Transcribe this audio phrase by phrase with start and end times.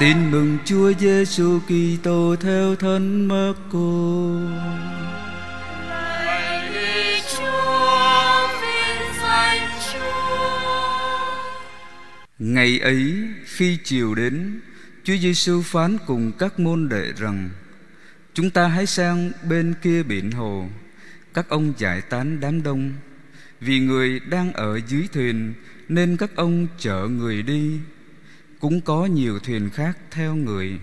[0.00, 3.56] Tin mừng Chúa Giêsu Kitô theo thân Marco.
[3.72, 4.40] cô.
[12.38, 14.60] Ngày ấy khi chiều đến,
[15.04, 17.50] Chúa Giêsu phán cùng các môn đệ rằng:
[18.34, 20.68] Chúng ta hãy sang bên kia biển hồ.
[21.34, 22.92] Các ông giải tán đám đông,
[23.60, 25.54] vì người đang ở dưới thuyền
[25.88, 27.78] nên các ông chở người đi
[28.60, 30.80] cũng có nhiều thuyền khác theo người.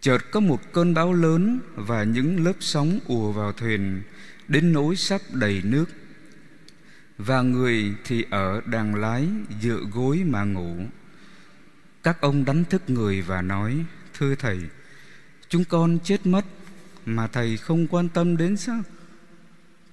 [0.00, 4.02] Chợt có một cơn bão lớn và những lớp sóng ùa vào thuyền,
[4.48, 5.86] đến nỗi sắp đầy nước.
[7.18, 9.28] Và người thì ở đàng lái
[9.62, 10.76] dựa gối mà ngủ.
[12.02, 13.84] Các ông đánh thức người và nói,
[14.14, 14.58] thưa thầy,
[15.48, 16.44] chúng con chết mất
[17.06, 18.82] mà thầy không quan tâm đến sao?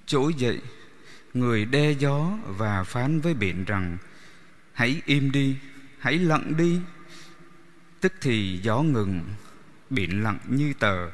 [0.06, 0.60] Trỗi dậy,
[1.34, 3.98] người đe gió và phán với biển rằng,
[4.72, 5.56] hãy im đi
[5.98, 6.80] hãy lặng đi.
[8.00, 9.20] Tức thì gió ngừng,
[9.90, 11.10] biển lặng như tờ.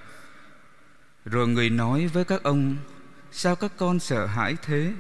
[1.24, 2.76] Rồi người nói với các ông,
[3.32, 4.92] sao các con sợ hãi thế?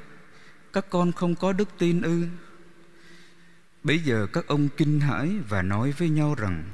[0.72, 2.26] Các con không có đức tin ư?
[3.82, 6.64] Bấy giờ các ông kinh hãi và nói với nhau rằng,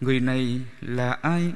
[0.00, 1.52] người này là ai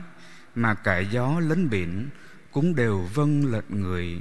[0.54, 2.08] mà cả gió lẫn biển
[2.52, 4.20] cũng đều vâng lệnh người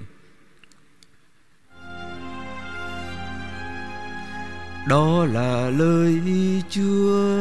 [4.87, 6.21] đó là lời
[6.69, 7.37] Chúa.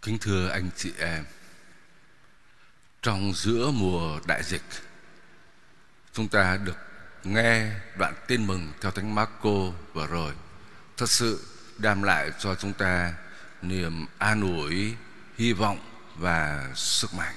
[0.02, 1.26] Kính thưa anh chị em,
[3.02, 4.64] trong giữa mùa đại dịch,
[6.14, 6.78] chúng ta được
[7.24, 10.34] nghe đoạn tin mừng theo Thánh Marco vừa rồi,
[10.98, 13.14] thật sự đem lại cho chúng ta
[13.62, 14.96] niềm an ủi,
[15.38, 15.80] hy vọng
[16.16, 17.36] và sức mạnh.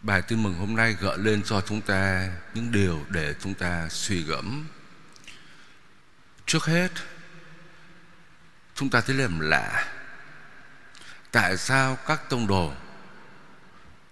[0.00, 3.88] Bài tin mừng hôm nay gợi lên cho chúng ta những điều để chúng ta
[3.88, 4.66] suy gẫm.
[6.46, 6.90] Trước hết,
[8.74, 9.91] chúng ta thấy làm lạ
[11.32, 12.72] tại sao các tông đồ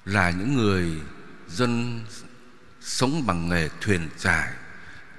[0.04, 1.00] là những người
[1.48, 2.04] dân
[2.80, 4.52] sống bằng nghề thuyền trải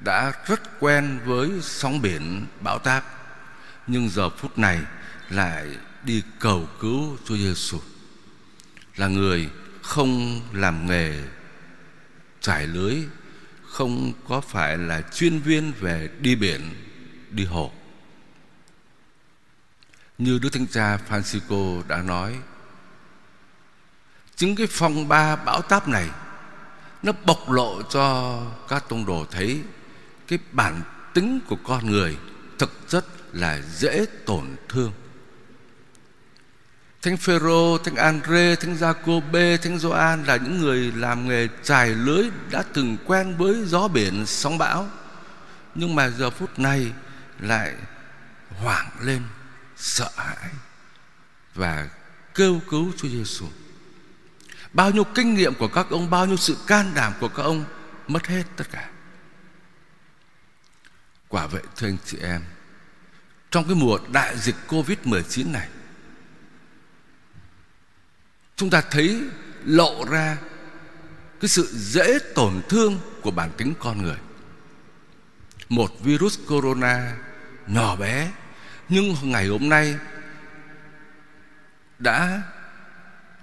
[0.03, 3.06] đã rất quen với sóng biển bão táp,
[3.88, 4.79] nhưng giờ phút này
[5.29, 5.67] lại
[6.03, 7.79] đi cầu cứu Chúa Giêsu
[8.95, 9.50] là người
[9.81, 11.23] không làm nghề
[12.41, 12.95] trải lưới,
[13.66, 16.62] không có phải là chuyên viên về đi biển,
[17.31, 17.72] đi hồ?
[20.24, 22.40] Như Đức Thánh Cha Francisco đã nói
[24.36, 26.09] Chính cái phong ba bão táp này
[27.04, 28.38] Nó bộc lộ cho
[28.68, 29.62] các tông đồ thấy
[30.28, 30.81] Cái bản
[31.14, 32.18] tính của con người
[32.60, 34.92] Thực chất là dễ tổn thương
[37.02, 42.26] Thánh Phêrô, Thánh Andre, Thánh Giacôbê, Thánh Gioan là những người làm nghề trải lưới
[42.52, 44.90] đã từng quen với gió biển, sóng bão.
[45.76, 46.92] Nhưng mà giờ phút này
[47.40, 47.76] lại
[48.50, 49.22] hoảng lên
[49.78, 50.50] sợ hãi
[51.56, 51.90] và
[52.36, 53.46] kêu cứu Chúa Giêsu.
[54.74, 57.66] Bao nhiêu kinh nghiệm của các ông, bao nhiêu sự can đảm của các ông
[58.08, 58.90] mất hết tất cả.
[61.28, 62.44] Quả vậy thưa anh chị em,
[63.52, 65.70] trong cái mùa đại dịch Covid-19 này,
[68.56, 69.24] chúng ta thấy
[69.66, 70.38] lộ ra
[71.40, 74.18] cái sự dễ tổn thương của bản tính con người.
[75.70, 77.18] Một virus corona
[77.68, 78.31] nhỏ bé
[78.91, 79.96] nhưng ngày hôm nay
[82.00, 82.41] đã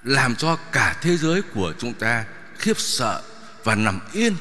[0.03, 2.25] làm cho cả thế giới của chúng ta
[2.59, 3.23] khiếp sợ
[3.65, 4.37] và nằm yên.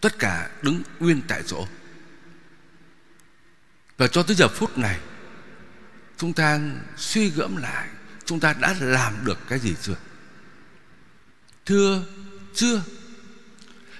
[0.00, 1.66] Tất cả đứng nguyên tại chỗ.
[3.96, 4.98] Và cho tới giờ phút này,
[6.16, 6.60] chúng ta
[6.96, 7.88] suy gẫm lại,
[8.24, 9.96] chúng ta đã làm được cái gì chưa?
[11.66, 12.04] Thưa,
[12.54, 12.82] chưa.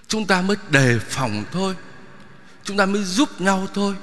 [0.09, 1.77] Chúng ta mới đề phòng thôi.
[2.65, 3.95] Chúng ta mới giúp nhau thôi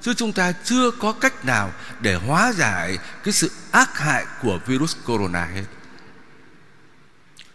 [0.00, 4.60] chứ chúng ta chưa có cách nào để hóa giải cái sự ác hại của
[4.66, 5.64] virus corona hết.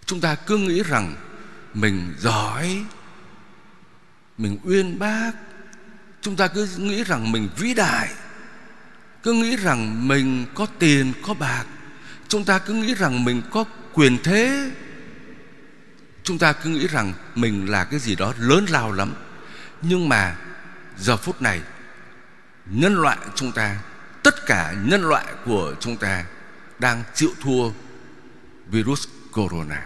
[0.06, 1.16] Chúng ta cứ nghĩ rằng
[1.74, 2.86] mình giỏi,
[4.38, 5.32] mình uyên bác.
[6.22, 8.10] Chúng ta cứ nghĩ rằng mình vĩ đại.
[9.24, 11.66] Cứ nghĩ rằng mình có tiền, có bạc.
[12.28, 13.64] Chúng ta cứ nghĩ rằng mình có
[13.94, 14.72] quyền thế.
[16.24, 19.14] Chúng ta cứ nghĩ rằng mình là cái gì đó lớn lao lắm.
[19.82, 20.36] Nhưng mà
[20.98, 21.62] giờ phút này
[22.66, 23.78] nhân loại chúng ta,
[24.24, 26.26] tất cả nhân loại của chúng ta
[26.80, 27.70] đang chịu thua
[28.68, 29.86] virus corona.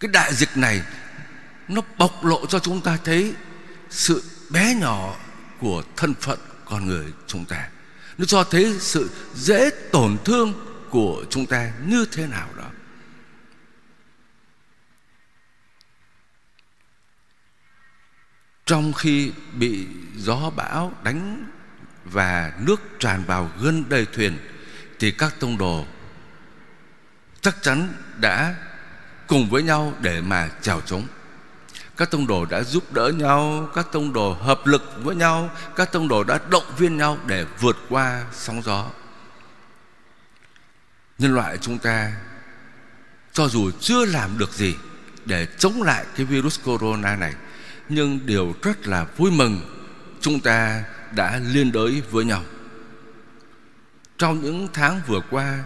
[0.00, 0.82] Cái đại dịch này,
[1.68, 3.34] nó bộc lộ cho chúng ta thấy
[3.90, 5.16] sự bé nhỏ
[5.60, 7.68] của thân phận con người chúng ta.
[8.18, 10.54] Nó cho thấy sự dễ tổn thương
[10.90, 12.70] của chúng ta như thế nào đó.
[18.66, 21.50] Trong khi bị gió bão đánh
[22.04, 24.38] và nước tràn vào gân đầy thuyền,
[24.98, 25.86] thì các tông đồ
[27.40, 28.54] chắc chắn đã
[29.26, 31.06] cùng với nhau để mà chèo chống.
[31.96, 35.92] Các tông đồ đã giúp đỡ nhau, các tông đồ hợp lực với nhau, các
[35.92, 38.90] tông đồ đã động viên nhau để vượt qua sóng gió.
[41.18, 42.12] Nhân loại chúng ta
[43.32, 44.76] cho dù chưa làm được gì
[45.24, 47.34] để chống lại cái virus corona này
[47.88, 49.60] nhưng điều rất là vui mừng,
[50.20, 52.42] chúng ta đã liên đới với nhau.
[54.18, 55.64] Trong những tháng vừa qua,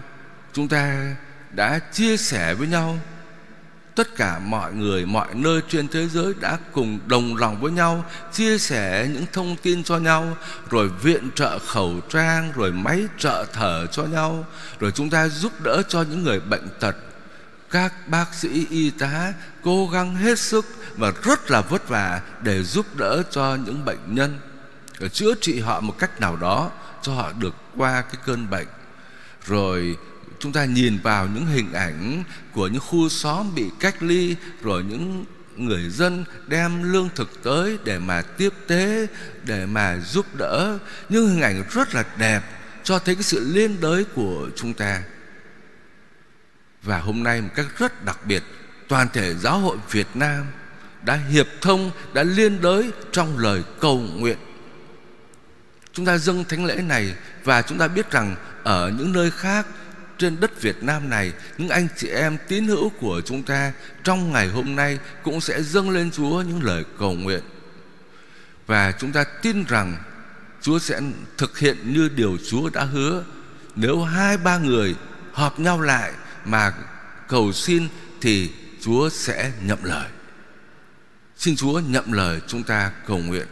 [0.53, 1.15] chúng ta
[1.51, 2.97] đã chia sẻ với nhau.
[3.95, 8.05] Tất cả mọi người, mọi nơi trên thế giới đã cùng đồng lòng với nhau,
[8.33, 10.37] chia sẻ những thông tin cho nhau,
[10.69, 14.45] rồi viện trợ khẩu trang, rồi máy trợ thở cho nhau,
[14.79, 16.95] rồi chúng ta giúp đỡ cho những người bệnh tật
[17.71, 19.33] các bác sĩ y tá
[19.63, 20.65] cố gắng hết sức
[20.97, 24.39] và rất là vất vả để giúp đỡ cho những bệnh nhân.
[25.13, 26.71] Chữa trị họ một cách nào đó
[27.01, 28.67] cho họ được qua cái cơn bệnh.
[29.45, 29.97] Rồi
[30.39, 32.23] chúng ta nhìn vào những hình ảnh
[32.53, 35.25] của những khu xóm bị cách ly, rồi những
[35.57, 39.07] người dân đem lương thực tới để mà tiếp tế,
[39.43, 40.77] để mà giúp đỡ.
[41.09, 42.41] Những hình ảnh rất là đẹp
[42.83, 45.03] cho thấy cái sự liên đới của chúng ta
[46.83, 48.43] và hôm nay một cách rất đặc biệt,
[48.87, 50.45] toàn thể giáo hội Việt Nam
[51.01, 54.37] đã hiệp thông, đã liên đới trong lời cầu nguyện.
[55.93, 59.67] Chúng ta dâng thánh lễ này và chúng ta biết rằng ở những nơi khác
[60.17, 63.71] trên đất Việt Nam này, những anh chị em tín hữu của chúng ta
[64.03, 67.41] trong ngày hôm nay cũng sẽ dâng lên Chúa những lời cầu nguyện.
[68.67, 69.97] Và chúng ta tin rằng
[70.61, 71.01] Chúa sẽ
[71.37, 73.23] thực hiện như điều Chúa đã hứa.
[73.75, 74.95] Nếu hai, ba người
[75.33, 76.11] họp nhau lại
[76.51, 76.73] mà
[77.27, 77.87] cầu xin
[78.21, 78.51] thì
[78.81, 80.09] Chúa sẽ nhậm lời.
[81.35, 83.47] Xin Chúa nhậm lời chúng ta cầu nguyện.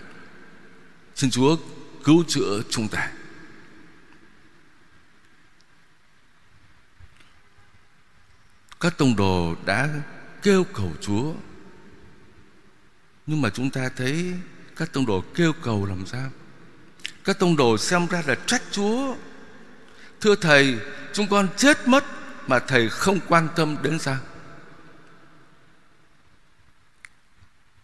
[1.15, 1.57] Xin Chúa
[2.03, 3.11] cứu chữa chúng ta.
[8.79, 9.89] Các tông đồ đã
[10.41, 11.33] kêu cầu Chúa,
[13.27, 14.33] nhưng mà chúng ta thấy
[14.75, 16.31] các tông đồ kêu cầu làm sao?
[17.23, 19.15] Các tông đồ xem ra là trách Chúa.
[20.21, 20.79] Thưa thầy,
[21.13, 22.05] chúng con chết mất
[22.47, 24.17] mà thầy không quan tâm đến sao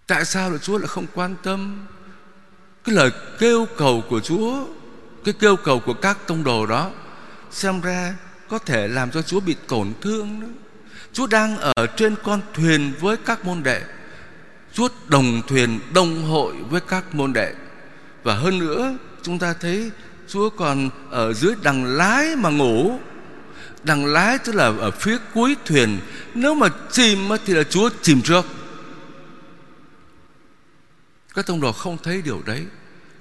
[0.08, 1.86] tại sao là Chúa lại không quan tâm?
[2.84, 4.66] Cái lời kêu cầu của Chúa,
[5.26, 6.92] cái kêu cầu của các tông đồ đó,
[7.52, 8.16] xem ra
[8.50, 10.48] có thể làm cho Chúa bị tổn thương đó.
[11.14, 13.82] Chúa đang ở trên con thuyền với các môn đệ.
[14.74, 17.54] Chúa đồng thuyền, đồng hội với các môn đệ.
[18.24, 19.92] Và hơn nữa, chúng ta thấy
[20.28, 23.00] Chúa còn ở dưới đằng lái mà ngủ.
[23.84, 26.00] Đằng lái tức là ở phía cuối thuyền.
[26.34, 28.46] Nếu mà chìm thì là Chúa chìm trước.
[31.34, 32.66] Các tông đồ không thấy điều đấy.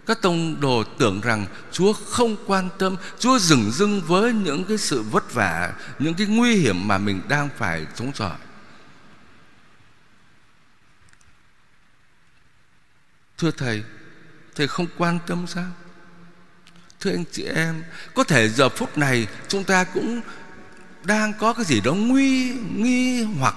[0.07, 2.97] Các tông đồ tưởng rằng Chúa không quan tâm.
[3.19, 7.21] Chúa dừng dưng với những cái sự vất vả, Những cái nguy hiểm mà mình
[7.28, 8.37] đang phải chống chọi.
[13.38, 13.85] Thưa Thầy
[14.54, 15.71] Thầy không quan tâm sao?
[17.00, 20.21] Thưa anh chị em, Có thể giờ phút này Chúng ta cũng
[21.04, 23.54] đang có cái gì đó nguy nghi hoặc.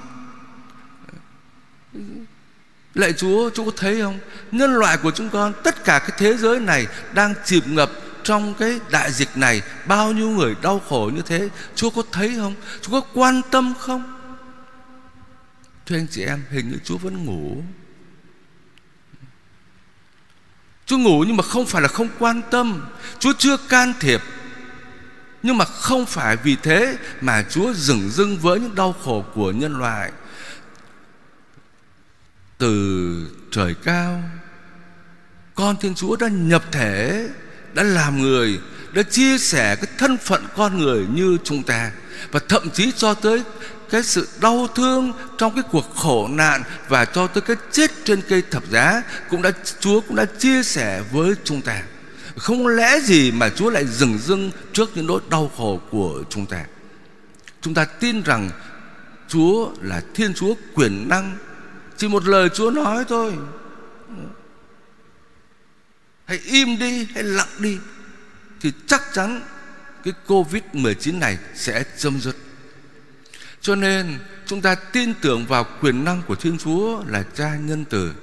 [2.94, 4.20] Lạy Chúa, Chúa có thấy không?
[4.52, 7.92] Nhân loại của chúng con, tất cả cái thế giới này đang chìm ngập
[8.24, 9.62] trong cái đại dịch này.
[9.88, 11.50] Bao nhiêu người đau khổ như thế?
[11.75, 12.56] Chúa có thấy không?
[12.82, 14.20] Chúa có quan tâm không?
[15.86, 17.64] Thưa anh chị em Hình như Chúa vẫn ngủ.
[20.86, 22.86] Chúa ngủ nhưng mà không phải là không quan tâm.
[23.20, 24.22] Chúa chưa can thiệp.
[25.46, 29.52] Nhưng mà không phải vì thế Mà Chúa dừng dưng với những đau khổ của
[29.52, 30.12] nhân loại
[32.58, 34.24] từ trời cao,
[35.56, 37.28] con thiên chúa đã nhập thể,
[37.74, 38.60] đã làm người,
[38.94, 41.92] đã chia sẻ cái thân phận con người như chúng ta
[42.32, 43.44] và thậm chí cho tới
[43.90, 48.22] cái sự đau thương trong cái cuộc khổ nạn và cho tới cái chết trên
[48.30, 51.82] cây thập giá cũng đã, Chúa cũng đã chia sẻ với chúng ta.
[52.38, 56.46] Không lẽ gì mà Chúa lại dừng dưng trước những nỗi đau khổ của chúng
[56.46, 56.65] ta.
[57.62, 58.50] Chúng ta tin rằng
[59.27, 61.38] Chúa là Thiên Chúa quyền năng
[61.98, 63.34] chỉ một lời Chúa nói thôi
[66.25, 67.77] Hãy im đi, Hãy lặng đi,
[68.62, 69.42] Thì chắc chắn
[70.04, 72.36] Cái Covid-19 này sẽ chấm dứt
[73.62, 77.86] Cho nên, chúng ta tin tưởng vào quyền năng của Thiên Chúa là cha nhân
[77.89, 78.13] từ.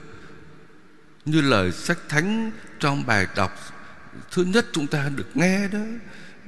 [1.25, 3.59] Như lời sách thánh trong bài đọc
[4.31, 5.79] thứ nhất chúng ta được nghe đó.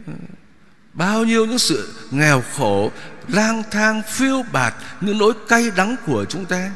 [0.07, 0.13] Ờ,
[0.93, 2.93] bao nhiêu những sự nghèo khổ,
[3.29, 6.71] lang thang phiêu bạt, những nỗi cay đắng của chúng ta.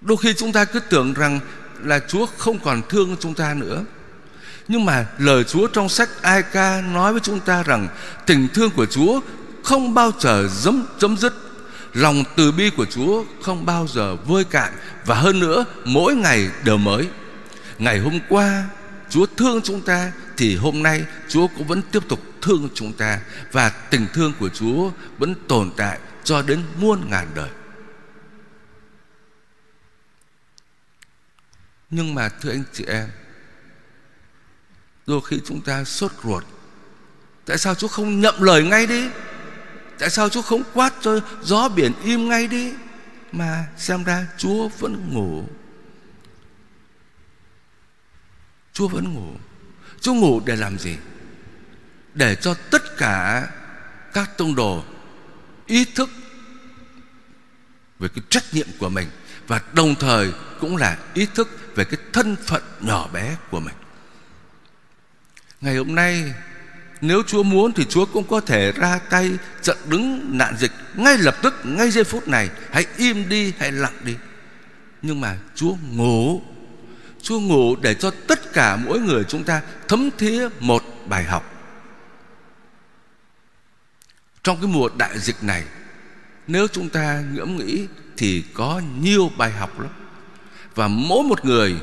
[0.00, 1.40] Đôi khi chúng ta cứ tưởng rằng
[1.82, 3.84] là Chúa không còn thương chúng ta nữa.
[4.68, 7.88] Nhưng mà lời Chúa trong sách Ai Ca nói với chúng ta rằng
[8.26, 9.20] tình thương của Chúa
[9.64, 11.34] không bao giờ chấm, chấm dứt.
[11.94, 14.72] Lòng từ bi của Chúa không bao giờ vơi cạn
[15.06, 17.08] và hơn nữa mỗi ngày đều mới.
[17.78, 18.64] Ngày hôm qua
[19.16, 23.20] Chúa thương chúng ta thì hôm nay Chúa cũng vẫn tiếp tục thương chúng ta
[23.52, 27.50] và tình thương của Chúa vẫn tồn tại cho đến muôn ngàn đời.
[31.90, 33.08] Nhưng mà thưa anh chị em,
[35.06, 36.44] Đôi khi chúng ta sốt ruột.
[37.46, 39.08] Tại sao Chúa không nhậm lời ngay đi?
[39.98, 42.72] Tại sao Chúa không quát cho gió biển im ngay đi?
[43.32, 45.44] Mà xem ra Chúa vẫn ngủ.
[48.76, 49.32] Chúa vẫn ngủ.
[50.00, 50.96] Chúa ngủ để làm gì?
[52.14, 53.48] Để cho tất cả
[54.12, 54.84] các tông đồ
[55.66, 56.10] Ý thức
[57.98, 59.08] Về cái trách nhiệm của mình
[59.46, 63.74] Và đồng thời cũng là ý thức Về cái thân phận nhỏ bé của mình.
[65.60, 66.34] Ngày hôm nay
[67.00, 69.30] Nếu Chúa muốn thì Chúa cũng có thể ra tay
[69.62, 72.50] Trận đứng nạn dịch Ngay lập tức, ngay giây phút này.
[72.70, 74.16] Hãy im đi, hãy lặng đi.
[75.02, 76.42] Nhưng mà Chúa ngủ.
[77.26, 81.52] Chúa ngủ để cho tất cả mỗi người chúng ta Thấm thía một bài học.
[84.42, 85.64] Trong cái mùa đại dịch này,
[86.46, 89.90] Nếu chúng ta ngẫm nghĩ Thì có nhiều bài học lắm.
[90.74, 91.76] Và mỗi một người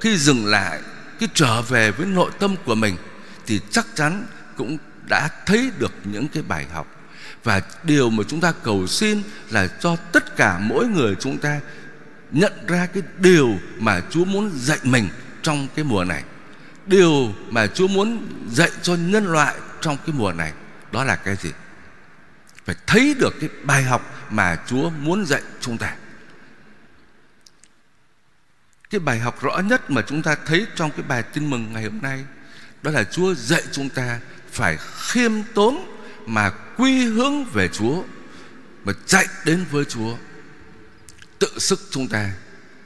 [0.00, 0.80] Khi dừng lại,
[1.18, 2.96] Khi trở về với nội tâm của mình
[3.46, 4.26] thì chắc chắn
[4.56, 4.78] cũng
[5.08, 6.86] đã thấy được những cái bài học.
[7.44, 11.60] Và điều mà chúng ta cầu xin là cho tất cả mỗi người chúng ta
[12.32, 15.08] nhận ra cái điều mà Chúa muốn dạy mình
[15.42, 16.24] trong cái mùa này.
[16.86, 20.52] Điều mà Chúa muốn dạy cho nhân loại trong cái mùa này,
[20.92, 21.50] đó là cái gì?
[22.64, 25.96] Phải thấy được cái bài học mà Chúa muốn dạy chúng ta.
[28.90, 31.84] Cái bài học rõ nhất mà chúng ta thấy trong cái bài tin mừng ngày
[31.84, 32.24] hôm nay,
[32.82, 34.20] đó là Chúa dạy chúng ta
[34.52, 38.02] phải khiêm tốn mà quy hướng về Chúa,
[38.84, 40.16] mà chạy đến với Chúa.
[41.40, 42.32] Tự sức chúng ta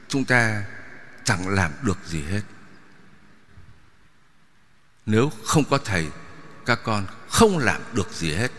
[0.07, 0.63] chúng ta
[1.23, 2.41] chẳng làm được gì hết.
[5.05, 6.07] Nếu không có thầy,
[6.65, 8.51] các con không làm được gì hết.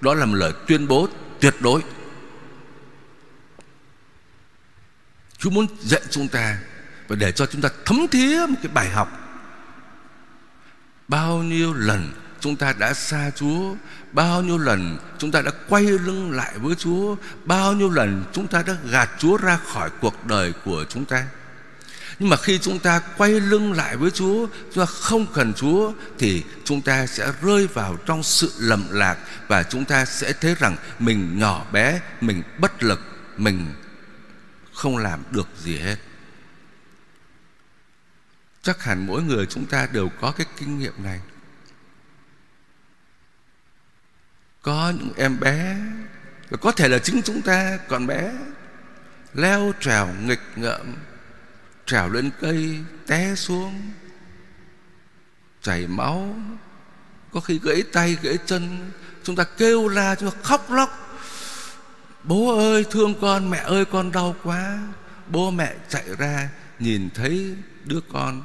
[0.00, 1.08] Đó là một lời tuyên bố
[1.40, 1.82] tuyệt đối.
[5.38, 6.58] Chúa muốn dạy chúng ta
[7.08, 9.22] và để cho chúng ta thấm thía một cái bài học
[11.08, 13.74] Bao nhiêu lần chúng ta đã xa Chúa,
[14.12, 18.46] Bao nhiêu lần chúng ta đã quay lưng lại với Chúa, Bao nhiêu lần chúng
[18.46, 21.26] ta đã gạt Chúa ra khỏi cuộc đời của chúng ta.
[22.18, 25.92] Nhưng mà khi chúng ta quay lưng lại với Chúa, Chúng ta không cần Chúa,
[26.18, 29.18] Thì chúng ta sẽ rơi vào trong sự lầm lạc
[29.48, 33.00] Và chúng ta sẽ thấy rằng mình nhỏ bé, Mình bất lực,
[33.36, 33.66] Mình
[34.72, 35.96] không làm được gì hết.
[38.62, 41.20] Chắc hẳn mỗi người chúng ta đều có cái kinh nghiệm này.
[44.62, 45.76] Có những em bé
[46.50, 48.32] và có thể là chính chúng ta, còn bé,
[49.34, 50.96] leo trèo nghịch ngợm,
[51.86, 53.90] trèo lên cây, té xuống,
[55.62, 56.34] chảy máu.
[57.32, 58.90] Có khi gãy tay, gãy chân,
[59.22, 61.18] chúng ta kêu la, chúng ta khóc lóc.
[62.24, 64.78] Bố ơi, thương con, mẹ ơi, con đau quá.
[65.28, 67.54] Bố mẹ chạy ra, nhìn thấy
[67.84, 68.42] đứa con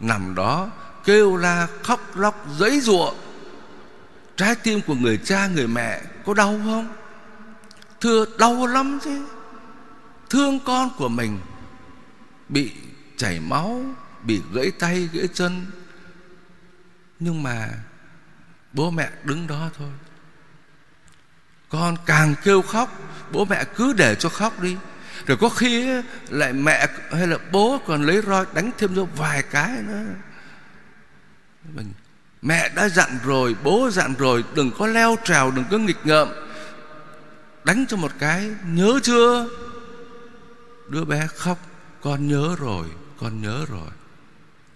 [0.00, 0.70] nằm đó,
[1.04, 3.29] kêu la, khóc lóc, giấy ruộng
[4.40, 6.96] trái tim của người cha, người mẹ có đau không?
[8.00, 9.26] Thưa, đau lắm chứ.
[10.30, 11.40] Thương con của mình
[12.48, 12.72] bị
[13.16, 13.84] chảy máu,
[14.22, 15.66] bị gãy tay, gãy chân.
[17.18, 17.68] Nhưng mà
[18.72, 19.90] bố mẹ đứng đó thôi.
[21.68, 22.98] Con càng kêu khóc,
[23.32, 24.76] bố mẹ cứ để cho khóc đi.
[25.26, 29.42] Rồi có khi lại mẹ hay là bố còn lấy roi đánh thêm cho vài
[29.42, 30.04] cái nữa.
[31.74, 31.92] Mình
[32.42, 36.28] mẹ đã dặn rồi, bố dặn rồi, đừng có leo trèo, đừng có nghịch ngợm.
[37.64, 39.48] Đánh cho một cái, nhớ chưa?
[40.88, 41.58] Đứa bé khóc,
[42.00, 42.86] con nhớ rồi,
[43.20, 43.90] con nhớ rồi.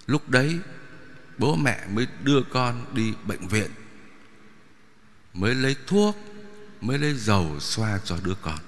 [0.06, 0.59] Lúc đấy,
[1.38, 3.71] bố mẹ mới đưa con đi bệnh viện,
[5.35, 6.16] mới lấy thuốc,
[6.80, 8.59] mới lấy dầu xoa cho đứa con.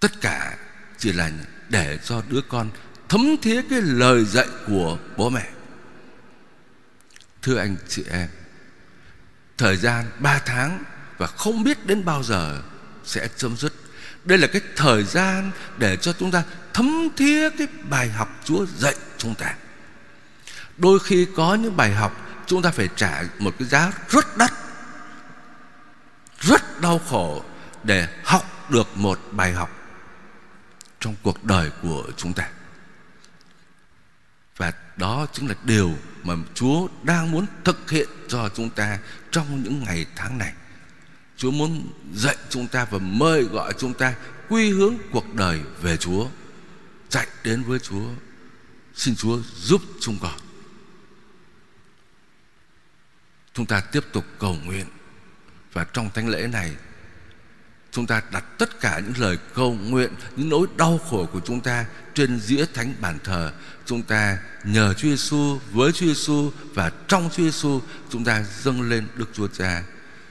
[0.00, 0.58] Tất cả
[0.98, 1.30] chỉ là
[1.68, 2.70] để cho đứa con
[3.08, 5.50] thấm thía cái lời dạy của bố mẹ
[7.48, 8.28] thưa anh chị em,
[9.58, 10.84] thời gian 3 tháng
[11.18, 12.62] và không biết đến bao giờ
[13.04, 13.72] sẽ chấm dứt.
[14.24, 18.66] Đây là cái thời gian để cho chúng ta thấm thía cái bài học Chúa
[18.76, 19.54] dạy chúng ta.
[20.76, 24.52] Đôi khi có những bài học, chúng ta phải trả một cái giá rất đắt,
[26.40, 27.44] rất đau khổ
[27.84, 29.70] để học được một bài học
[31.00, 32.48] trong cuộc đời của chúng ta
[34.98, 38.98] đó chính là điều mà Chúa đang muốn thực hiện cho chúng ta
[39.30, 40.52] trong những ngày tháng này.
[41.36, 44.14] Chúa muốn dạy chúng ta và mời gọi chúng ta
[44.48, 46.26] quy hướng cuộc đời về Chúa,
[47.08, 48.04] chạy đến với Chúa.
[48.94, 50.38] Xin Chúa giúp chúng con.
[53.54, 54.86] Chúng ta tiếp tục cầu nguyện
[55.72, 56.76] và trong thánh lễ này
[57.98, 61.60] chúng ta đặt tất cả những lời cầu nguyện, những nỗi đau khổ của chúng
[61.60, 63.52] ta trên dĩa thánh bàn thờ.
[63.86, 68.82] Chúng ta nhờ Chúa Giêsu với Chúa Giêsu và trong Chúa Giêsu chúng ta dâng
[68.82, 69.82] lên Đức Chúa Cha.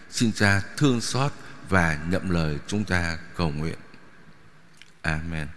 [0.10, 1.32] Xin Cha thương xót
[1.70, 3.78] và nhậm lời chúng ta cầu nguyện.
[5.02, 5.48] Amen.